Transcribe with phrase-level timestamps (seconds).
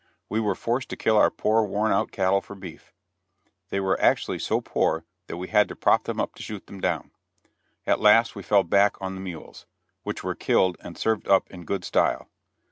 [0.29, 2.91] We were forced to kill our poor worn out cattle for beef.
[3.69, 6.81] They were actually so poor that we had to prop them up to shoot them
[6.81, 7.11] down.
[7.85, 9.67] At last we fell back on the mules,
[10.01, 12.27] which were killed and served up in good style.